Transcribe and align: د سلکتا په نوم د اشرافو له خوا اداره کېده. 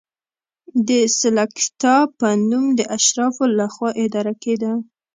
د 0.87 0.89
سلکتا 1.19 1.95
په 2.19 2.27
نوم 2.49 2.65
د 2.79 2.81
اشرافو 2.97 3.45
له 3.57 3.65
خوا 3.73 3.89
اداره 4.05 4.33
کېده. 4.43 4.73